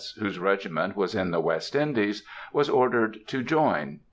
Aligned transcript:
whose 0.19 0.39
regiment 0.39 0.95
was 0.95 1.13
in 1.13 1.29
the 1.29 1.39
West 1.39 1.75
Indies, 1.75 2.23
was 2.51 2.69
ordered 2.71 3.19
to 3.27 3.43
join. 3.43 3.99